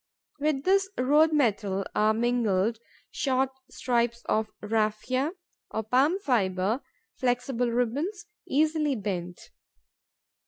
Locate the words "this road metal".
0.63-1.85